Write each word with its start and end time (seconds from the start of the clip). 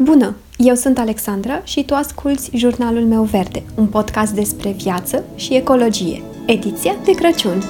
Bună! 0.00 0.34
Eu 0.56 0.74
sunt 0.74 0.98
Alexandra 0.98 1.64
și 1.64 1.84
tu 1.84 1.94
asculți 1.94 2.50
Jurnalul 2.56 3.04
meu 3.04 3.22
verde, 3.22 3.62
un 3.74 3.86
podcast 3.86 4.32
despre 4.32 4.70
viață 4.70 5.24
și 5.34 5.54
ecologie, 5.54 6.22
ediția 6.46 6.96
de 7.04 7.12
Crăciun. 7.12 7.62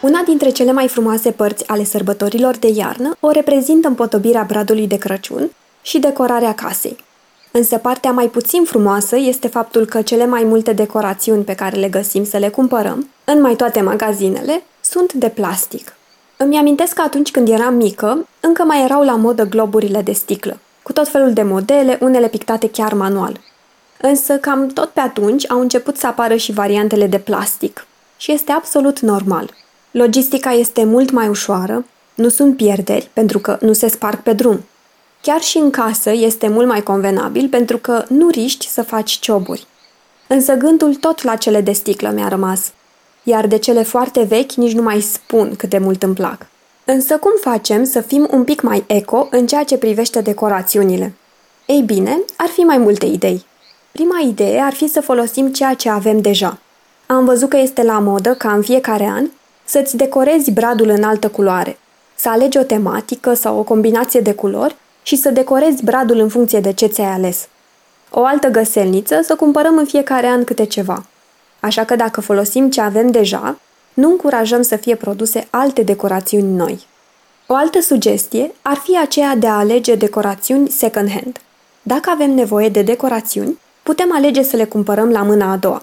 Una 0.00 0.22
dintre 0.26 0.50
cele 0.50 0.72
mai 0.72 0.88
frumoase 0.88 1.30
părți 1.30 1.68
ale 1.68 1.84
sărbătorilor 1.84 2.56
de 2.56 2.68
iarnă 2.74 3.16
o 3.20 3.30
reprezintă 3.30 3.88
împotobirea 3.88 4.44
bradului 4.48 4.86
de 4.86 4.98
Crăciun 4.98 5.50
și 5.82 5.98
decorarea 5.98 6.54
casei. 6.54 7.10
Însă 7.54 7.78
partea 7.78 8.10
mai 8.10 8.26
puțin 8.26 8.64
frumoasă 8.64 9.16
este 9.16 9.48
faptul 9.48 9.84
că 9.84 10.02
cele 10.02 10.26
mai 10.26 10.44
multe 10.44 10.72
decorațiuni 10.72 11.44
pe 11.44 11.54
care 11.54 11.76
le 11.76 11.88
găsim 11.88 12.24
să 12.24 12.36
le 12.36 12.48
cumpărăm, 12.48 13.08
în 13.24 13.40
mai 13.40 13.54
toate 13.54 13.80
magazinele, 13.80 14.62
sunt 14.80 15.12
de 15.12 15.28
plastic. 15.28 15.96
Îmi 16.36 16.56
amintesc 16.56 16.92
că 16.92 17.02
atunci 17.02 17.30
când 17.30 17.48
eram 17.48 17.74
mică, 17.74 18.28
încă 18.40 18.62
mai 18.62 18.82
erau 18.82 19.04
la 19.04 19.16
modă 19.16 19.44
globurile 19.44 20.02
de 20.02 20.12
sticlă, 20.12 20.58
cu 20.82 20.92
tot 20.92 21.08
felul 21.08 21.32
de 21.32 21.42
modele, 21.42 21.98
unele 22.00 22.28
pictate 22.28 22.70
chiar 22.70 22.92
manual. 22.92 23.40
Însă 24.00 24.36
cam 24.36 24.66
tot 24.66 24.88
pe 24.88 25.00
atunci 25.00 25.50
au 25.50 25.60
început 25.60 25.96
să 25.96 26.06
apară 26.06 26.34
și 26.34 26.52
variantele 26.52 27.06
de 27.06 27.18
plastic. 27.18 27.86
Și 28.16 28.32
este 28.32 28.52
absolut 28.52 29.00
normal. 29.00 29.50
Logistica 29.90 30.50
este 30.50 30.84
mult 30.84 31.10
mai 31.10 31.28
ușoară, 31.28 31.84
nu 32.14 32.28
sunt 32.28 32.56
pierderi 32.56 33.10
pentru 33.12 33.38
că 33.38 33.56
nu 33.60 33.72
se 33.72 33.88
sparg 33.88 34.22
pe 34.22 34.32
drum. 34.32 34.64
Chiar 35.22 35.40
și 35.40 35.58
în 35.58 35.70
casă 35.70 36.10
este 36.10 36.48
mult 36.48 36.66
mai 36.66 36.82
convenabil 36.82 37.48
pentru 37.48 37.78
că 37.78 38.04
nu 38.08 38.28
riști 38.28 38.68
să 38.68 38.82
faci 38.82 39.10
cioburi. 39.10 39.66
Însă 40.26 40.54
gândul 40.54 40.94
tot 40.94 41.22
la 41.22 41.36
cele 41.36 41.60
de 41.60 41.72
sticlă 41.72 42.08
mi-a 42.08 42.28
rămas. 42.28 42.72
Iar 43.22 43.46
de 43.46 43.58
cele 43.58 43.82
foarte 43.82 44.22
vechi 44.22 44.52
nici 44.52 44.72
nu 44.72 44.82
mai 44.82 45.00
spun 45.00 45.54
cât 45.56 45.68
de 45.68 45.78
mult 45.78 46.02
îmi 46.02 46.14
plac. 46.14 46.46
Însă 46.84 47.18
cum 47.18 47.32
facem 47.40 47.84
să 47.84 48.00
fim 48.00 48.28
un 48.30 48.44
pic 48.44 48.60
mai 48.60 48.84
eco 48.86 49.28
în 49.30 49.46
ceea 49.46 49.64
ce 49.64 49.76
privește 49.76 50.20
decorațiunile? 50.20 51.14
Ei 51.66 51.80
bine, 51.80 52.22
ar 52.36 52.48
fi 52.48 52.60
mai 52.60 52.78
multe 52.78 53.06
idei. 53.06 53.44
Prima 53.92 54.20
idee 54.20 54.60
ar 54.60 54.72
fi 54.72 54.88
să 54.88 55.00
folosim 55.00 55.52
ceea 55.52 55.74
ce 55.74 55.90
avem 55.90 56.20
deja. 56.20 56.58
Am 57.06 57.24
văzut 57.24 57.48
că 57.48 57.56
este 57.56 57.82
la 57.82 57.98
modă 57.98 58.34
ca 58.34 58.52
în 58.52 58.62
fiecare 58.62 59.04
an 59.04 59.30
să-ți 59.64 59.96
decorezi 59.96 60.50
bradul 60.50 60.88
în 60.88 61.02
altă 61.02 61.28
culoare, 61.28 61.78
să 62.14 62.28
alegi 62.28 62.58
o 62.58 62.62
tematică 62.62 63.34
sau 63.34 63.58
o 63.58 63.62
combinație 63.62 64.20
de 64.20 64.34
culori 64.34 64.76
și 65.02 65.16
să 65.16 65.30
decorezi 65.30 65.84
bradul 65.84 66.18
în 66.18 66.28
funcție 66.28 66.60
de 66.60 66.72
ce 66.72 66.86
ți-ai 66.86 67.10
ales. 67.10 67.48
O 68.10 68.24
altă 68.24 68.48
găselniță 68.48 69.20
să 69.22 69.34
cumpărăm 69.34 69.76
în 69.76 69.84
fiecare 69.84 70.26
an 70.26 70.44
câte 70.44 70.64
ceva. 70.64 71.06
Așa 71.60 71.84
că 71.84 71.96
dacă 71.96 72.20
folosim 72.20 72.70
ce 72.70 72.80
avem 72.80 73.10
deja, 73.10 73.58
nu 73.94 74.08
încurajăm 74.10 74.62
să 74.62 74.76
fie 74.76 74.94
produse 74.94 75.46
alte 75.50 75.82
decorațiuni 75.82 76.56
noi. 76.56 76.86
O 77.46 77.54
altă 77.54 77.80
sugestie 77.80 78.52
ar 78.62 78.76
fi 78.76 78.98
aceea 78.98 79.34
de 79.34 79.46
a 79.46 79.58
alege 79.58 79.94
decorațiuni 79.94 80.68
second-hand. 80.68 81.36
Dacă 81.82 82.10
avem 82.10 82.30
nevoie 82.30 82.68
de 82.68 82.82
decorațiuni, 82.82 83.58
putem 83.82 84.14
alege 84.14 84.42
să 84.42 84.56
le 84.56 84.64
cumpărăm 84.64 85.10
la 85.10 85.22
mâna 85.22 85.52
a 85.52 85.56
doua. 85.56 85.82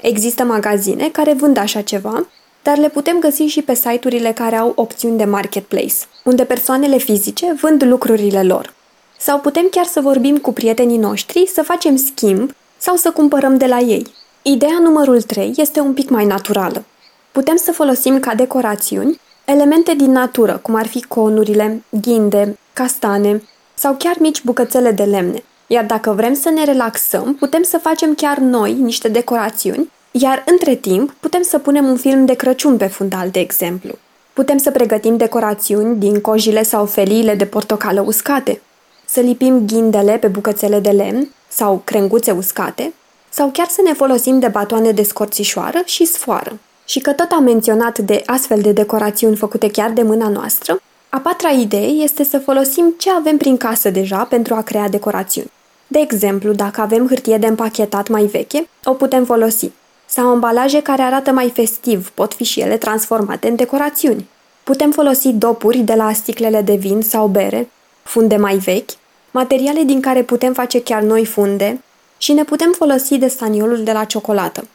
Există 0.00 0.44
magazine 0.44 1.08
care 1.08 1.32
vând 1.32 1.56
așa 1.56 1.80
ceva 1.80 2.26
dar 2.62 2.78
le 2.78 2.88
putem 2.88 3.18
găsi 3.18 3.42
și 3.42 3.62
pe 3.62 3.74
site-urile 3.74 4.32
care 4.32 4.56
au 4.56 4.72
opțiuni 4.74 5.18
de 5.18 5.24
marketplace, 5.24 5.94
unde 6.24 6.44
persoanele 6.44 6.96
fizice 6.96 7.52
vând 7.60 7.82
lucrurile 7.82 8.42
lor. 8.42 8.74
Sau 9.18 9.38
putem 9.38 9.66
chiar 9.70 9.84
să 9.84 10.00
vorbim 10.00 10.38
cu 10.38 10.52
prietenii 10.52 10.98
noștri, 10.98 11.50
să 11.54 11.62
facem 11.62 11.96
schimb 11.96 12.50
sau 12.78 12.96
să 12.96 13.10
cumpărăm 13.10 13.56
de 13.56 13.66
la 13.66 13.78
ei. 13.78 14.06
Ideea 14.42 14.78
numărul 14.82 15.22
3 15.22 15.52
este 15.56 15.80
un 15.80 15.92
pic 15.92 16.08
mai 16.08 16.24
naturală. 16.24 16.84
Putem 17.32 17.56
să 17.56 17.72
folosim 17.72 18.20
ca 18.20 18.34
decorațiuni 18.34 19.20
elemente 19.44 19.94
din 19.94 20.10
natură, 20.10 20.58
cum 20.62 20.74
ar 20.74 20.86
fi 20.86 21.02
conurile, 21.02 21.82
ghinde, 21.88 22.58
castane 22.72 23.42
sau 23.74 23.94
chiar 23.98 24.16
mici 24.18 24.42
bucățele 24.42 24.90
de 24.90 25.02
lemne. 25.02 25.42
Iar 25.66 25.84
dacă 25.84 26.10
vrem 26.10 26.34
să 26.34 26.50
ne 26.50 26.64
relaxăm, 26.64 27.34
putem 27.34 27.62
să 27.62 27.78
facem 27.78 28.14
chiar 28.14 28.38
noi 28.38 28.72
niște 28.72 29.08
decorațiuni 29.08 29.90
iar 30.10 30.44
între 30.46 30.74
timp, 30.74 31.14
putem 31.20 31.42
să 31.42 31.58
punem 31.58 31.84
un 31.84 31.96
film 31.96 32.24
de 32.24 32.34
Crăciun 32.34 32.76
pe 32.76 32.86
fundal, 32.86 33.30
de 33.30 33.40
exemplu. 33.40 33.90
Putem 34.32 34.58
să 34.58 34.70
pregătim 34.70 35.16
decorațiuni 35.16 35.96
din 35.98 36.20
cojile 36.20 36.62
sau 36.62 36.86
feliile 36.86 37.34
de 37.34 37.44
portocală 37.46 38.00
uscate, 38.00 38.60
să 39.04 39.20
lipim 39.20 39.66
ghindele 39.66 40.16
pe 40.16 40.26
bucățele 40.26 40.80
de 40.80 40.90
lemn 40.90 41.28
sau 41.48 41.82
crenguțe 41.84 42.30
uscate, 42.30 42.92
sau 43.28 43.48
chiar 43.48 43.66
să 43.68 43.80
ne 43.84 43.92
folosim 43.92 44.38
de 44.38 44.48
batoane 44.48 44.90
de 44.90 45.02
scorțișoară 45.02 45.82
și 45.84 46.04
sfoară. 46.04 46.58
Și 46.84 47.00
că 47.00 47.12
tot 47.12 47.30
am 47.30 47.42
menționat 47.42 47.98
de 47.98 48.22
astfel 48.26 48.60
de 48.60 48.72
decorațiuni 48.72 49.36
făcute 49.36 49.70
chiar 49.70 49.90
de 49.90 50.02
mâna 50.02 50.28
noastră, 50.28 50.82
a 51.08 51.18
patra 51.18 51.48
idee 51.48 51.86
este 51.86 52.24
să 52.24 52.38
folosim 52.38 52.94
ce 52.98 53.10
avem 53.10 53.36
prin 53.36 53.56
casă 53.56 53.90
deja 53.90 54.24
pentru 54.24 54.54
a 54.54 54.62
crea 54.62 54.88
decorațiuni. 54.88 55.50
De 55.86 55.98
exemplu, 55.98 56.52
dacă 56.52 56.80
avem 56.80 57.06
hârtie 57.08 57.38
de 57.38 57.46
împachetat 57.46 58.08
mai 58.08 58.24
veche, 58.24 58.68
o 58.84 58.92
putem 58.92 59.24
folosi 59.24 59.70
sau 60.10 60.28
ambalaje 60.28 60.82
care 60.82 61.02
arată 61.02 61.30
mai 61.30 61.50
festiv, 61.50 62.10
pot 62.14 62.34
fi 62.34 62.44
și 62.44 62.60
ele 62.60 62.76
transformate 62.76 63.48
în 63.48 63.56
decorațiuni. 63.56 64.28
Putem 64.62 64.90
folosi 64.90 65.28
dopuri 65.32 65.78
de 65.78 65.94
la 65.94 66.12
sticlele 66.12 66.62
de 66.62 66.74
vin 66.74 67.02
sau 67.02 67.26
bere, 67.26 67.70
funde 68.02 68.36
mai 68.36 68.56
vechi, 68.56 68.90
materiale 69.30 69.82
din 69.82 70.00
care 70.00 70.22
putem 70.22 70.52
face 70.52 70.82
chiar 70.82 71.02
noi 71.02 71.26
funde 71.26 71.82
și 72.18 72.32
ne 72.32 72.44
putem 72.44 72.72
folosi 72.72 73.18
de 73.18 73.28
staniolul 73.28 73.82
de 73.82 73.92
la 73.92 74.04
ciocolată. 74.04 74.68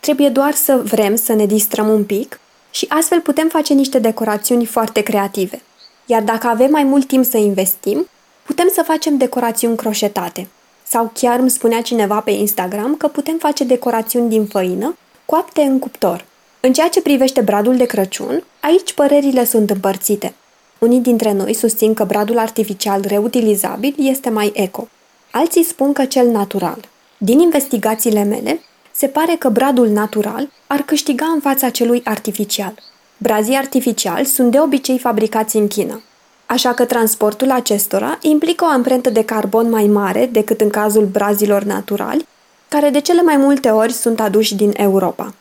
Trebuie 0.00 0.28
doar 0.28 0.54
să 0.54 0.80
vrem 0.84 1.16
să 1.16 1.32
ne 1.32 1.46
distrăm 1.46 1.88
un 1.88 2.04
pic 2.04 2.40
și 2.70 2.86
astfel 2.88 3.20
putem 3.20 3.48
face 3.48 3.74
niște 3.74 3.98
decorațiuni 3.98 4.66
foarte 4.66 5.00
creative. 5.00 5.62
Iar 6.06 6.22
dacă 6.22 6.46
avem 6.46 6.70
mai 6.70 6.82
mult 6.82 7.06
timp 7.06 7.24
să 7.24 7.36
investim, 7.36 8.08
putem 8.42 8.68
să 8.74 8.82
facem 8.82 9.16
decorațiuni 9.16 9.76
croșetate. 9.76 10.48
Sau 10.94 11.10
chiar 11.14 11.38
îmi 11.38 11.50
spunea 11.50 11.82
cineva 11.82 12.20
pe 12.20 12.30
Instagram 12.30 12.94
că 12.96 13.08
putem 13.08 13.36
face 13.38 13.64
decorațiuni 13.64 14.28
din 14.28 14.46
făină 14.46 14.96
coapte 15.24 15.60
în 15.60 15.78
cuptor. 15.78 16.24
În 16.60 16.72
ceea 16.72 16.88
ce 16.88 17.02
privește 17.02 17.40
bradul 17.40 17.76
de 17.76 17.84
Crăciun, 17.84 18.44
aici 18.60 18.92
părerile 18.92 19.44
sunt 19.44 19.70
împărțite. 19.70 20.34
Unii 20.78 21.00
dintre 21.00 21.32
noi 21.32 21.54
susțin 21.54 21.94
că 21.94 22.04
bradul 22.04 22.38
artificial 22.38 23.00
reutilizabil 23.06 23.94
este 23.98 24.30
mai 24.30 24.52
eco. 24.54 24.88
Alții 25.30 25.64
spun 25.64 25.92
că 25.92 26.04
cel 26.04 26.26
natural. 26.28 26.78
Din 27.18 27.38
investigațiile 27.38 28.22
mele, 28.22 28.60
se 28.92 29.06
pare 29.06 29.34
că 29.38 29.48
bradul 29.48 29.88
natural 29.88 30.50
ar 30.66 30.80
câștiga 30.80 31.26
în 31.26 31.40
fața 31.40 31.68
celui 31.68 32.00
artificial. 32.04 32.74
Brazii 33.16 33.56
artificiali 33.56 34.26
sunt 34.26 34.50
de 34.50 34.60
obicei 34.60 34.98
fabricați 34.98 35.56
în 35.56 35.68
China, 35.68 36.00
Așa 36.46 36.72
că 36.72 36.84
transportul 36.84 37.50
acestora 37.50 38.18
implică 38.20 38.64
o 38.64 38.68
amprentă 38.68 39.10
de 39.10 39.24
carbon 39.24 39.70
mai 39.70 39.86
mare 39.86 40.28
decât 40.32 40.60
în 40.60 40.70
cazul 40.70 41.04
brazilor 41.04 41.62
naturali, 41.62 42.26
care 42.68 42.90
de 42.90 43.00
cele 43.00 43.22
mai 43.22 43.36
multe 43.36 43.70
ori 43.70 43.92
sunt 43.92 44.20
aduși 44.20 44.54
din 44.54 44.72
Europa. 44.76 45.34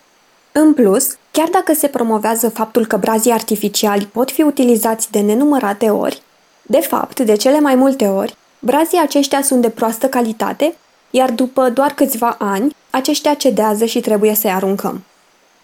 În 0.52 0.74
plus, 0.74 1.08
chiar 1.32 1.48
dacă 1.52 1.74
se 1.74 1.88
promovează 1.88 2.50
faptul 2.50 2.86
că 2.86 2.98
brazii 2.98 3.32
artificiali 3.32 4.10
pot 4.12 4.32
fi 4.32 4.42
utilizați 4.42 5.12
de 5.12 5.20
nenumărate 5.20 5.90
ori, 5.90 6.22
de 6.62 6.80
fapt, 6.80 7.20
de 7.20 7.36
cele 7.36 7.60
mai 7.60 7.76
multe 7.76 8.08
ori, 8.08 8.36
brazii 8.60 9.00
aceștia 9.02 9.42
sunt 9.42 9.62
de 9.62 9.70
proastă 9.70 10.08
calitate, 10.08 10.76
iar 11.10 11.32
după 11.32 11.70
doar 11.70 11.92
câțiva 11.92 12.36
ani, 12.40 12.76
aceștia 12.90 13.34
cedează 13.34 13.86
și 13.86 14.00
trebuie 14.00 14.36
să-i 14.36 14.52
aruncăm. 14.52 15.04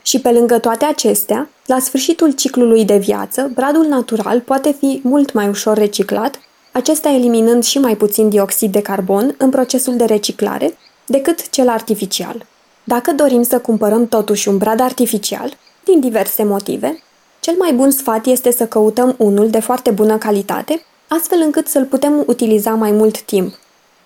Și 0.01 0.19
pe 0.19 0.31
lângă 0.31 0.59
toate 0.59 0.85
acestea, 0.85 1.49
la 1.69 1.79
sfârșitul 1.79 2.31
ciclului 2.31 2.85
de 2.85 2.97
viață, 2.97 3.51
bradul 3.53 3.85
natural 3.85 4.39
poate 4.39 4.75
fi 4.79 4.99
mult 5.03 5.33
mai 5.33 5.47
ușor 5.47 5.77
reciclat, 5.77 6.39
acesta 6.71 7.09
eliminând 7.09 7.63
și 7.63 7.79
mai 7.79 7.95
puțin 7.95 8.29
dioxid 8.29 8.71
de 8.71 8.81
carbon 8.81 9.35
în 9.37 9.49
procesul 9.49 9.95
de 9.95 10.05
reciclare 10.05 10.77
decât 11.05 11.49
cel 11.49 11.69
artificial. 11.69 12.45
Dacă 12.83 13.11
dorim 13.11 13.43
să 13.43 13.59
cumpărăm 13.59 14.07
totuși 14.07 14.47
un 14.47 14.57
brad 14.57 14.79
artificial, 14.79 15.57
din 15.83 15.99
diverse 15.99 16.43
motive, 16.43 17.03
cel 17.39 17.55
mai 17.57 17.73
bun 17.73 17.91
sfat 17.91 18.25
este 18.25 18.51
să 18.51 18.65
căutăm 18.65 19.15
unul 19.17 19.49
de 19.49 19.59
foarte 19.59 19.91
bună 19.91 20.17
calitate, 20.17 20.85
astfel 21.07 21.41
încât 21.43 21.67
să-l 21.67 21.85
putem 21.85 22.23
utiliza 22.25 22.71
mai 22.71 22.91
mult 22.91 23.21
timp, 23.21 23.53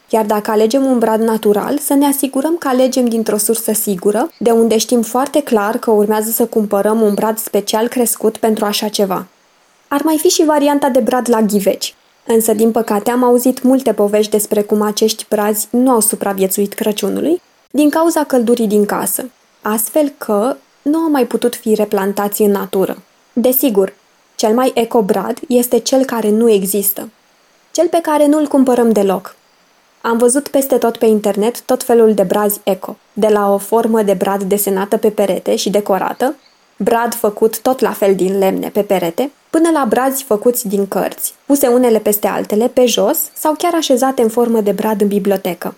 iar 0.10 0.26
dacă 0.26 0.52
alegem 0.52 0.86
un 0.86 1.00
brad 1.00 1.22
natural, 1.22 1.78
să 1.78 1.94
ne 1.94 2.06
asigurăm 2.06 2.56
că 2.58 2.68
alegem 2.68 3.06
dintr-o 3.06 3.38
sursă 3.38 3.72
sigură, 3.72 4.32
de 4.38 4.52
unde 4.52 4.78
știm 4.78 5.02
foarte 5.02 5.42
clar 5.42 5.78
că 5.78 5.92
urmează 5.92 6.30
să 6.30 6.46
cumpărăm 6.46 7.02
un 7.02 7.14
brad 7.14 7.38
special 7.38 7.88
crescut 7.88 8.38
pentru 8.38 8.66
așa 8.66 8.88
ceva. 8.88 9.26
Ar 9.88 10.02
mai 10.04 10.18
fi 10.18 10.28
și 10.28 10.44
varianta 10.44 10.90
de 10.90 11.00
brad 11.00 11.30
la 11.30 11.42
ghiveci, 11.42 11.96
însă 12.26 12.54
din 12.54 12.72
păcate 12.72 13.12
am 13.12 13.24
auzit 13.24 13.64
multe 13.64 13.94
povești 13.94 14.32
despre 14.32 14.62
cum 14.62 14.82
acești 14.82 15.26
brazi 15.30 15.68
nu 15.70 15.92
au 15.92 16.00
supraviețuit 16.00 16.74
Crăciunului 16.74 17.42
din 17.72 17.90
cauza 17.90 18.24
căldurii 18.24 18.68
din 18.68 18.86
casă, 18.86 19.30
astfel 19.62 20.14
că 20.18 20.56
nu 20.82 20.98
au 20.98 21.10
mai 21.10 21.26
putut 21.26 21.56
fi 21.56 21.74
replantați 21.74 22.42
în 22.42 22.52
natură. 22.52 22.98
Desigur, 23.34 23.94
cel 24.36 24.54
mai 24.54 24.72
eco 24.74 25.02
brad 25.02 25.40
este 25.48 25.80
cel 25.80 26.06
care 26.06 26.30
nu 26.30 26.50
există, 26.50 27.10
cel 27.72 27.88
pe 27.88 28.00
care 28.02 28.26
nu 28.26 28.38
îl 28.38 28.48
cumpărăm 28.48 28.92
deloc, 28.92 29.36
Am 30.06 30.18
văzut 30.18 30.48
peste 30.48 30.78
tot 30.78 30.98
pe 30.98 31.06
internet 31.06 31.62
tot 31.62 31.84
felul 31.84 32.14
de 32.14 32.24
brazi 32.24 32.60
eco, 32.64 32.98
de 33.14 33.28
la 33.28 33.54
o 33.54 33.58
formă 33.58 34.02
de 34.02 34.14
brad 34.14 34.44
desenată 34.44 34.98
pe 34.98 35.10
perete 35.10 35.56
și 35.56 35.70
decorată, 35.70 36.36
brad 36.78 37.14
făcut 37.14 37.62
tot 37.62 37.80
la 37.80 37.92
fel 37.92 38.16
din 38.16 38.38
lemne 38.38 38.70
pe 38.70 38.82
perete, 38.82 39.32
până 39.50 39.70
la 39.70 39.86
brazi 39.90 40.24
făcuți 40.24 40.68
din 40.68 40.88
cărți, 40.88 41.34
puse 41.46 41.68
unele 41.68 42.00
peste 42.00 42.28
altele, 42.28 42.68
pe 42.68 42.86
jos 42.86 43.18
sau 43.34 43.54
chiar 43.58 43.74
așezate 43.76 44.22
în 44.22 44.30
formă 44.30 44.62
de 44.62 44.72
brad 44.72 45.02
în 45.02 45.08
bibliotecă. 45.08 45.76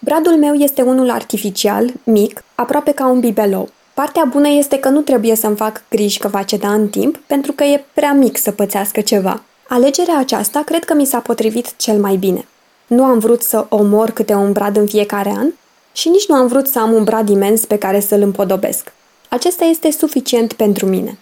Bradul 0.00 0.36
meu 0.36 0.54
este 0.54 0.82
unul 0.82 1.10
artificial, 1.10 1.92
mic, 2.04 2.44
aproape 2.54 2.92
ca 2.92 3.06
un 3.06 3.20
bibelou. 3.20 3.68
Partea 3.94 4.24
bună 4.24 4.48
este 4.48 4.78
că 4.78 4.88
nu 4.88 5.00
trebuie 5.00 5.36
să-mi 5.36 5.56
fac 5.56 5.82
griji 5.90 6.18
că 6.18 6.28
va 6.28 6.42
ceda 6.42 6.72
în 6.72 6.88
timp, 6.88 7.16
pentru 7.16 7.52
că 7.52 7.64
e 7.64 7.84
prea 7.94 8.12
mic 8.12 8.36
să 8.36 8.50
pățească 8.50 9.00
ceva. 9.00 9.42
Alegerea 9.68 10.18
aceasta 10.18 10.62
cred 10.64 10.84
că 10.84 10.94
mi 10.94 11.04
s-a 11.04 11.18
potrivit 11.18 11.76
cel 11.76 12.00
mai 12.00 12.16
bine. 12.16 12.44
Nu 12.86 13.04
am 13.04 13.18
vrut 13.18 13.42
să 13.42 13.66
omor 13.68 14.10
câte 14.10 14.34
un 14.34 14.52
brad 14.52 14.76
în 14.76 14.86
fiecare 14.86 15.34
an 15.36 15.48
și 15.92 16.08
nici 16.08 16.28
nu 16.28 16.34
am 16.34 16.46
vrut 16.46 16.66
să 16.66 16.78
am 16.78 16.92
un 16.92 17.04
brad 17.04 17.28
imens 17.28 17.64
pe 17.64 17.78
care 17.78 18.00
să-l 18.00 18.22
împodobesc. 18.22 18.92
Acesta 19.28 19.64
este 19.64 19.90
suficient 19.90 20.52
pentru 20.52 20.86
mine. 20.86 21.18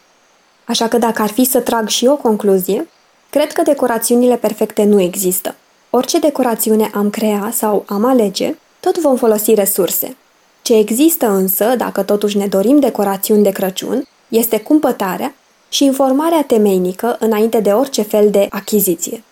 Așa 0.64 0.88
că 0.88 0.99
dacă 0.99 1.23
ar 1.23 1.31
fi 1.31 1.44
să 1.44 1.61
trag 1.61 1.88
și 1.88 2.06
o 2.06 2.17
concluzie, 2.17 2.88
cred 3.31 3.53
că 3.53 3.62
decorațiunile 3.62 4.37
perfecte 4.37 4.85
nu 4.85 5.00
există. 5.00 5.55
Orice 5.91 6.19
decorațiune 6.19 6.91
am 6.94 7.11
crea 7.11 7.50
sau 7.53 7.85
am 7.87 8.05
alege, 8.05 8.56
tot 8.81 8.99
vom 8.99 9.17
folosi 9.17 9.55
resurse. 9.55 10.17
Ce 10.62 10.75
există 10.75 11.29
însă, 11.29 11.75
dacă 11.76 12.03
totuși 12.03 12.37
ne 12.37 12.47
dorim 12.47 12.79
decorațiuni 12.79 13.43
de 13.43 13.50
Crăciun, 13.50 14.09
este 14.29 14.61
cumpătarea 14.61 15.35
și 15.69 15.85
informarea 15.85 16.44
temeinică 16.47 17.17
înainte 17.19 17.61
de 17.61 17.70
orice 17.73 18.03
fel 18.03 18.31
de 18.31 18.47
achiziție. 18.50 19.23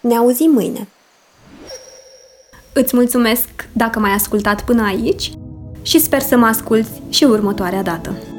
Ne 0.00 0.16
auzim 0.16 0.50
mâine! 0.50 0.88
Îți 2.74 2.96
mulțumesc 2.96 3.48
dacă 3.72 3.98
m-ai 3.98 4.12
ascultat 4.12 4.64
până 4.64 4.82
aici 4.82 5.32
și 5.82 6.00
sper 6.00 6.20
să 6.20 6.36
mă 6.36 6.46
asculți 6.46 6.90
și 7.08 7.24
următoarea 7.24 7.82
dată. 7.82 8.31